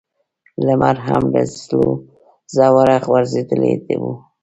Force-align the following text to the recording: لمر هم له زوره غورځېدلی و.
لمر 0.65 0.97
هم 1.07 1.23
له 1.33 1.41
زوره 2.55 2.97
غورځېدلی 3.05 3.73
و. 4.01 4.03